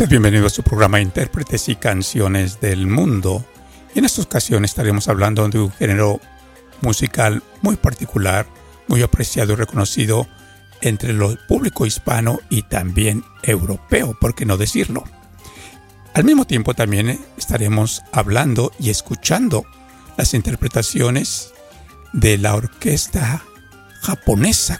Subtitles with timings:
[0.00, 3.44] Usted a su programa Intérpretes y Canciones del Mundo.
[3.92, 6.20] Y en esta ocasión estaremos hablando de un género
[6.82, 8.46] musical muy particular,
[8.86, 10.28] muy apreciado y reconocido
[10.82, 15.02] entre el público hispano y también europeo, por qué no decirlo.
[16.14, 19.64] Al mismo tiempo también estaremos hablando y escuchando
[20.16, 21.52] las interpretaciones
[22.12, 23.42] de la orquesta
[24.02, 24.78] japonesa.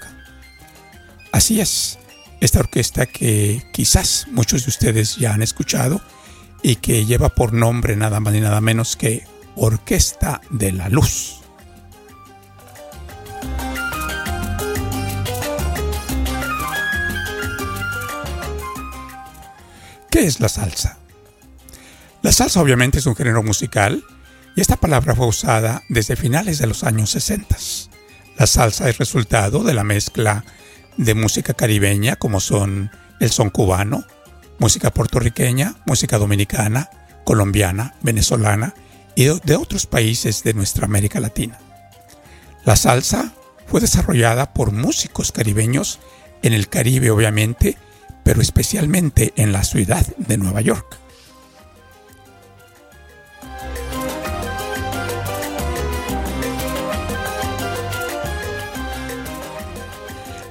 [1.32, 1.98] Así es,
[2.40, 6.00] esta orquesta que quizás muchos de ustedes ya han escuchado
[6.62, 9.24] y que lleva por nombre nada más ni nada menos que
[9.56, 11.40] Orquesta de la Luz.
[20.10, 20.98] ¿Qué es la salsa?
[22.22, 24.04] La salsa obviamente es un género musical
[24.56, 27.56] y esta palabra fue usada desde finales de los años 60.
[28.36, 30.44] La salsa es resultado de la mezcla
[30.98, 34.04] de música caribeña como son el son cubano,
[34.58, 36.90] música puertorriqueña, música dominicana,
[37.24, 38.74] colombiana, venezolana
[39.14, 41.58] y de otros países de nuestra América Latina.
[42.64, 43.32] La salsa
[43.66, 46.00] fue desarrollada por músicos caribeños
[46.42, 47.76] en el Caribe obviamente,
[48.24, 50.98] pero especialmente en la ciudad de Nueva York.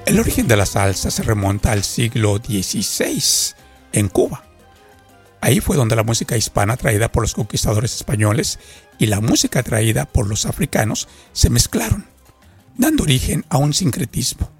[0.08, 3.54] El origen de la salsa se remonta al siglo XVI
[3.92, 4.42] en Cuba.
[5.42, 8.58] Ahí fue donde la música hispana traída por los conquistadores españoles
[8.98, 12.06] y la música traída por los africanos se mezclaron,
[12.78, 14.50] dando origen a un sincretismo,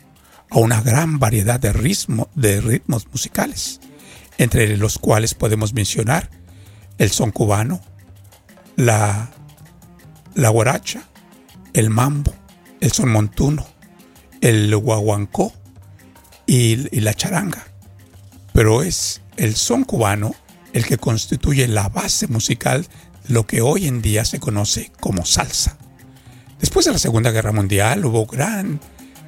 [0.50, 3.80] a una gran variedad de, ritmos musicales,
[4.36, 6.28] entre los cuales podemos mencionar
[6.98, 7.80] el son cubano,
[8.76, 9.30] la
[10.34, 11.08] guaracha,
[11.72, 12.34] el mambo,
[12.80, 13.77] el son montuno,
[14.40, 15.52] el guaguancó
[16.46, 17.66] y, la charanga.
[18.52, 20.34] Pero es el son cubano
[20.72, 22.86] el que constituye la base musical
[23.26, 25.76] de lo que hoy en día se conoce como salsa.
[26.60, 28.80] Después de la Segunda Guerra Mundial hubo gran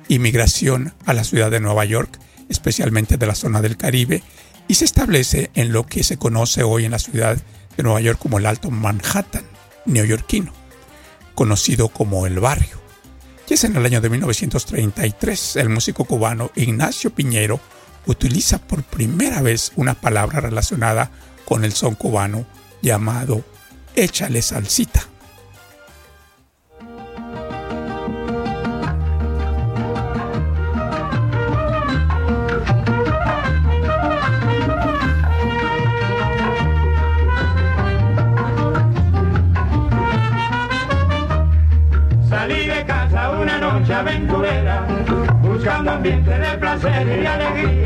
[0.09, 4.23] inmigración a la ciudad de Nueva York, especialmente de la zona del Caribe,
[4.67, 7.37] y se establece en lo que se conoce hoy en la ciudad
[7.77, 9.45] de Nueva York como el Alto Manhattan
[9.85, 10.53] neoyorquino,
[11.35, 12.80] conocido como el barrio.
[13.51, 17.59] Y es en el año de 1933 el músico cubano Ignacio Piñero
[18.07, 21.11] utiliza por primera vez una palabra relacionada
[21.47, 22.47] con el son cubano
[22.81, 23.45] llamado
[23.97, 25.10] échale salsita.
[47.17, 47.80] de alegría.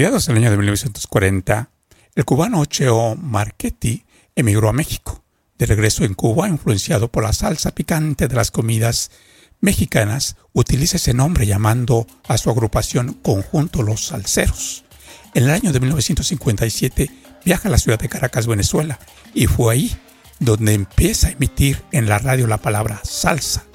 [0.00, 1.68] Mediados del año de 1940,
[2.14, 5.22] el cubano Cheo Marchetti emigró a México.
[5.58, 9.10] De regreso en Cuba, influenciado por la salsa picante de las comidas
[9.60, 14.84] mexicanas, utiliza ese nombre llamando a su agrupación Conjunto Los Salseros.
[15.34, 17.10] En el año de 1957
[17.44, 18.98] viaja a la ciudad de Caracas, Venezuela,
[19.34, 19.98] y fue ahí
[20.38, 23.66] donde empieza a emitir en la radio la palabra salsa.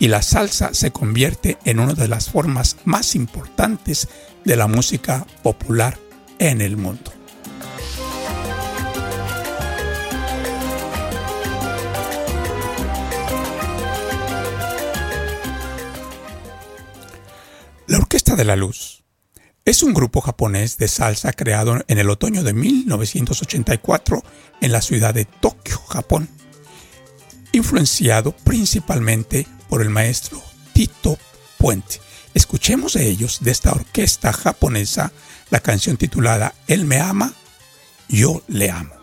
[0.00, 4.08] Y la salsa se convierte en una de las formas más importantes
[4.44, 5.98] de la música popular
[6.38, 7.12] en el mundo.
[17.86, 19.04] La Orquesta de la Luz
[19.66, 24.22] es un grupo japonés de salsa creado en el otoño de 1984
[24.62, 26.30] en la ciudad de Tokio, Japón,
[27.52, 30.42] influenciado principalmente por el maestro
[30.74, 31.16] Tito
[31.56, 32.00] Puente.
[32.34, 35.12] Escuchemos de ellos, de esta orquesta japonesa,
[35.48, 37.32] la canción titulada Él me ama,
[38.08, 38.99] yo le amo.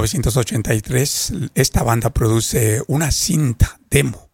[0.00, 4.30] 1983, esta banda produce una cinta demo.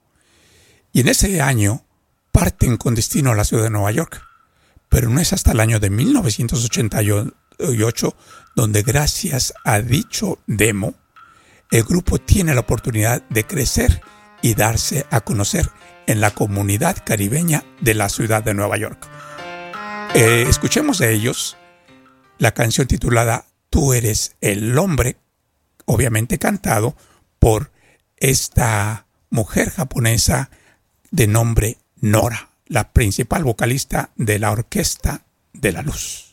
[0.93, 1.85] Y en ese año
[2.33, 4.23] parten con destino a la ciudad de Nueva York.
[4.89, 8.17] Pero no es hasta el año de 1988
[8.55, 10.95] donde gracias a dicho demo,
[11.71, 14.03] el grupo tiene la oportunidad de crecer
[14.43, 15.71] y darse a conocer
[16.07, 19.09] en la comunidad caribeña de la ciudad de Nueva York.
[20.15, 21.57] Eh, escuchemos de ellos
[22.39, 25.17] la canción titulada Tú eres el hombre,
[25.85, 26.97] obviamente cantado
[27.39, 27.71] por
[28.17, 30.51] esta mujer japonesa
[31.11, 36.32] de nombre Nora, la principal vocalista de la Orquesta de la Luz.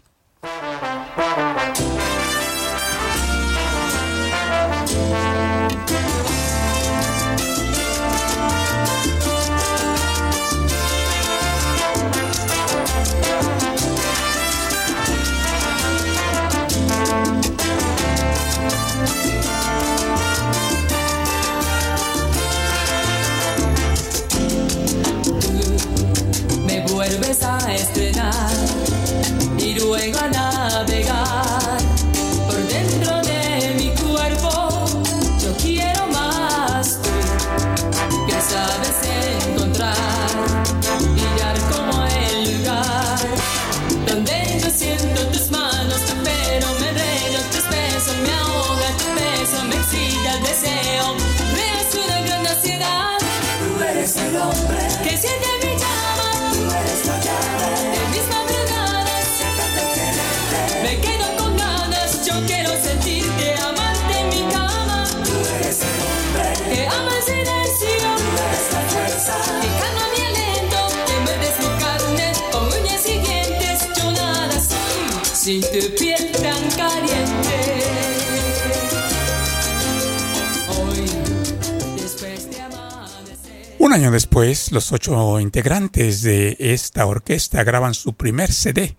[83.80, 88.96] Un año después, los ocho integrantes de esta orquesta graban su primer CD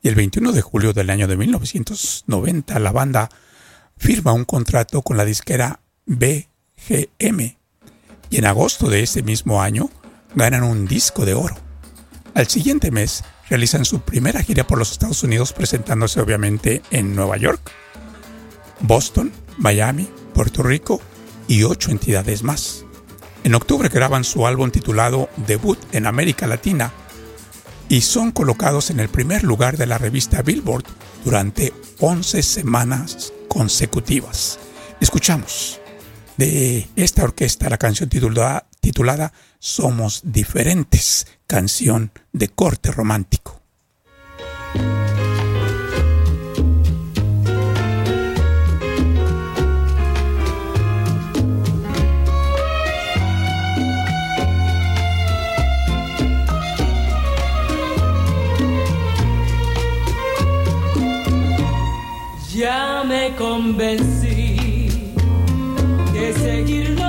[0.00, 3.28] y el 21 de julio del año de 1990 la banda
[3.96, 7.56] firma un contrato con la disquera BGM
[8.30, 9.90] y en agosto de ese mismo año
[10.36, 11.56] ganan un disco de oro.
[12.34, 17.36] Al siguiente mes realizan su primera gira por los Estados Unidos presentándose obviamente en Nueva
[17.36, 17.60] York,
[18.80, 21.02] Boston, Miami, Puerto Rico
[21.48, 22.86] y ocho entidades más.
[23.44, 26.94] En octubre graban su álbum titulado Debut en América Latina
[27.90, 30.84] y son colocados en el primer lugar de la revista Billboard
[31.22, 34.58] durante 11 semanas consecutivas.
[34.98, 35.78] Escuchamos
[36.38, 43.60] de esta orquesta la canción titulada, titulada Somos Diferentes, canción de corte romántico.
[62.52, 64.88] Ya me convencí
[66.12, 67.01] de seguir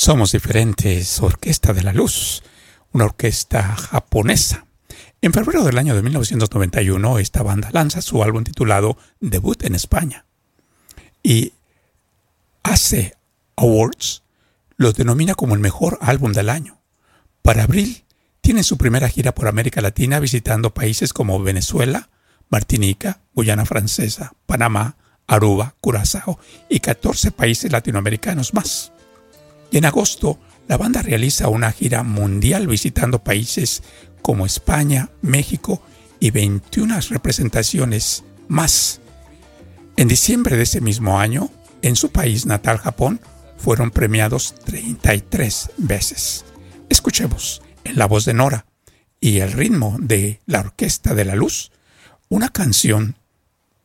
[0.00, 2.42] Somos diferentes, Orquesta de la Luz,
[2.92, 4.64] una orquesta japonesa.
[5.20, 10.24] En febrero del año de 1991, esta banda lanza su álbum titulado Debut en España.
[11.22, 11.52] Y
[12.62, 13.14] AC
[13.56, 14.22] Awards
[14.78, 16.80] lo denomina como el mejor álbum del año.
[17.42, 18.04] Para abril,
[18.40, 22.08] tienen su primera gira por América Latina visitando países como Venezuela,
[22.48, 26.38] Martinica, Guyana Francesa, Panamá, Aruba, Curazao
[26.70, 28.92] y 14 países latinoamericanos más.
[29.70, 33.82] Y en agosto, la banda realiza una gira mundial visitando países
[34.22, 35.82] como España, México
[36.18, 39.00] y 21 representaciones más.
[39.96, 41.50] En diciembre de ese mismo año,
[41.82, 43.20] en su país natal Japón,
[43.56, 46.44] fueron premiados 33 veces.
[46.88, 48.66] Escuchemos en la voz de Nora
[49.20, 51.70] y el ritmo de la Orquesta de la Luz,
[52.28, 53.16] una canción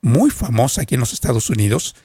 [0.01, 1.95] muy famosa aquí en los Estados Unidos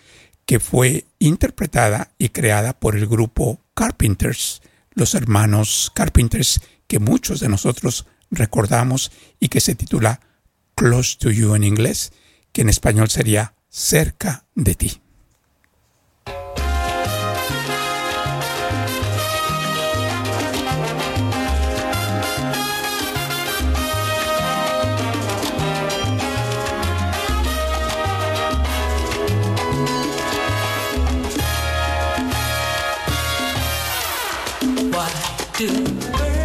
[0.46, 7.48] que fue interpretada y creada por el grupo Carpenters, los hermanos Carpenters que muchos de
[7.48, 10.20] nosotros recordamos y que se titula
[10.74, 12.12] Close to You en inglés,
[12.52, 15.00] que en español sería Cerca de ti.
[35.60, 36.39] Do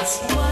[0.00, 0.47] It's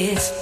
[0.00, 0.39] face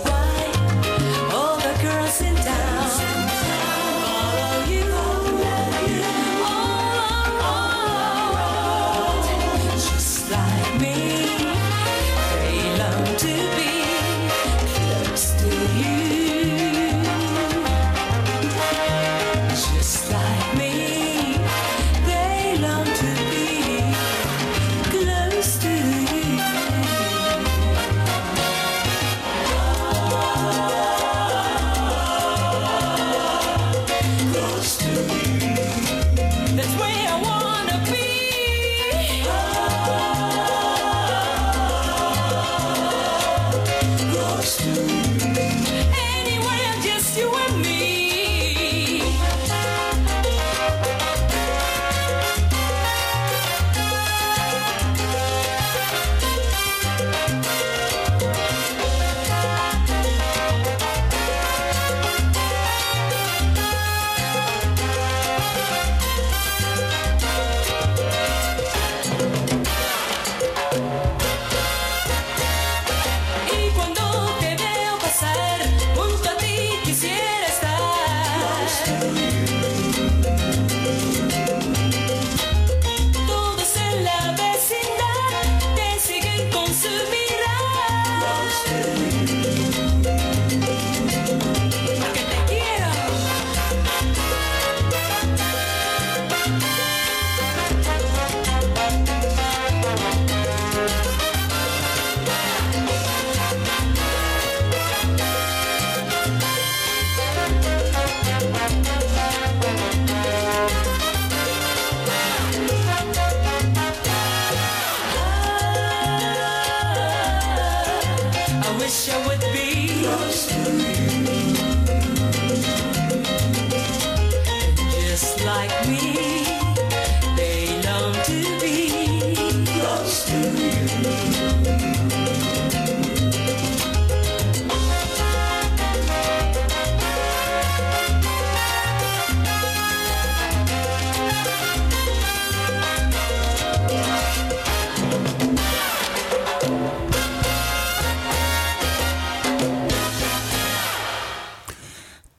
[118.88, 121.48] wish I would be close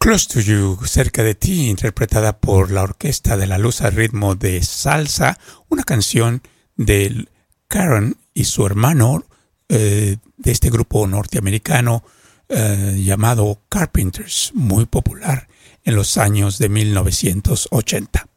[0.10, 4.34] Close to You, cerca de ti, interpretada por la Orquesta de la Luz al ritmo
[4.34, 6.42] de salsa, una canción
[6.76, 7.28] de
[7.68, 9.24] Karen y su hermano
[9.68, 12.04] eh, de este grupo norteamericano
[12.48, 15.48] eh, llamado Carpenters, muy popular
[15.84, 18.28] en los años de 1980.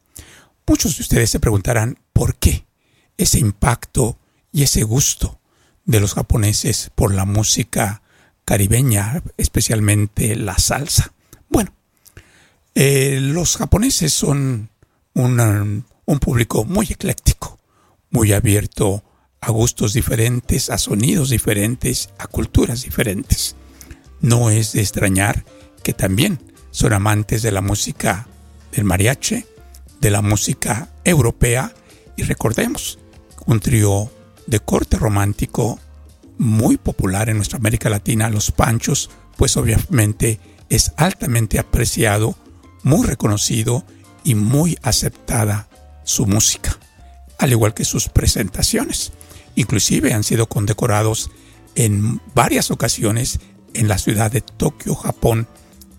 [0.67, 2.67] Muchos de ustedes se preguntarán por qué
[3.17, 4.19] ese impacto
[4.51, 5.39] y ese gusto
[5.85, 8.03] de los japoneses por la música
[8.45, 11.12] caribeña, especialmente la salsa.
[11.53, 11.71] Bueno,
[12.75, 14.69] eh, los japoneses son
[15.13, 15.61] una-
[16.05, 17.59] un público muy ecléctico,
[18.09, 19.03] muy abierto
[19.39, 23.55] a gustos diferentes, a sonidos diferentes, a culturas diferentes.
[24.19, 25.45] No es de extrañar
[25.83, 26.39] que también
[26.71, 28.27] son amantes de la música
[28.71, 29.45] del mariachi,
[30.01, 31.71] de la música europea
[32.17, 32.97] y recordemos,
[33.45, 34.11] un trío
[34.47, 35.79] de corte romántico
[36.39, 40.39] muy popular en nuestra América Latina, los Panchos, pues obviamente
[40.75, 42.35] es altamente apreciado,
[42.81, 43.85] muy reconocido
[44.23, 45.67] y muy aceptada
[46.03, 46.77] su música,
[47.37, 49.11] al igual que sus presentaciones.
[49.55, 51.29] Inclusive han sido condecorados
[51.75, 53.39] en varias ocasiones
[53.75, 55.47] en la ciudad de Tokio, Japón,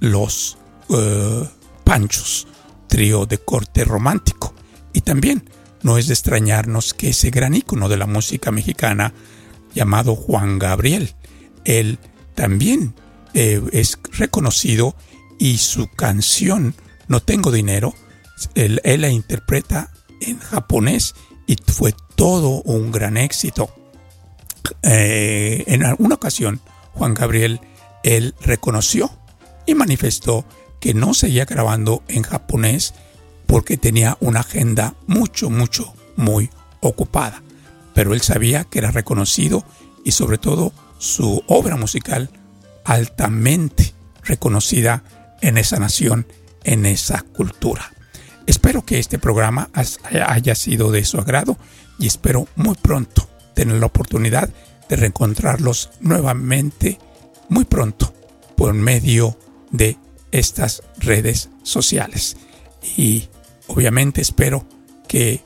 [0.00, 0.58] los
[0.88, 1.48] eh,
[1.84, 2.48] Panchos,
[2.88, 4.54] trío de corte romántico.
[4.92, 5.48] Y también
[5.82, 9.14] no es de extrañarnos que ese gran ícono de la música mexicana,
[9.72, 11.14] llamado Juan Gabriel,
[11.64, 11.98] él
[12.34, 12.94] también
[13.34, 14.94] eh, es reconocido
[15.38, 16.74] y su canción
[17.08, 17.94] No tengo dinero,
[18.54, 21.14] él, la interpreta en japonés
[21.46, 23.68] y fue todo un gran éxito.
[24.82, 26.60] Eh, en alguna ocasión,
[26.92, 27.60] Juan Gabriel,
[28.02, 29.10] él reconoció
[29.66, 30.46] y manifestó
[30.80, 32.94] que no seguía grabando en japonés
[33.46, 37.42] porque tenía una agenda mucho, mucho, muy ocupada.
[37.94, 39.64] Pero él sabía que era reconocido
[40.04, 42.30] y sobre todo su obra musical
[42.84, 45.02] altamente reconocida
[45.40, 46.26] en esa nación,
[46.62, 47.92] en esa cultura.
[48.46, 49.70] Espero que este programa
[50.26, 51.56] haya sido de su agrado
[51.98, 54.50] y espero muy pronto tener la oportunidad
[54.88, 56.98] de reencontrarlos nuevamente
[57.48, 58.12] muy pronto
[58.56, 59.38] por medio
[59.70, 59.96] de
[60.32, 62.36] estas redes sociales.
[62.96, 63.28] Y
[63.66, 64.66] obviamente espero
[65.08, 65.42] que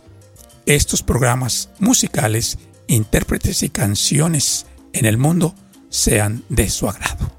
[0.66, 5.54] estos programas musicales, intérpretes y canciones en el mundo
[5.88, 7.37] sean de su agrado.